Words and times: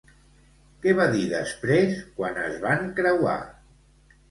Què 0.85 0.93
va 0.99 1.05
dir 1.15 1.25
després 1.33 1.95
quan 2.17 2.41
es 2.47 2.59
van 2.67 2.91
creuar? 3.03 3.39